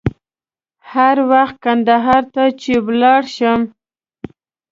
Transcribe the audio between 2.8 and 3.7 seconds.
ولاړ شم.